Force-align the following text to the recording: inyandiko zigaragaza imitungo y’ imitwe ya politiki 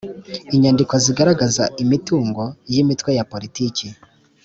inyandiko 0.55 0.93
zigaragaza 1.05 1.63
imitungo 1.83 2.43
y’ 2.73 2.75
imitwe 2.81 3.09
ya 3.17 3.27
politiki 3.33 3.85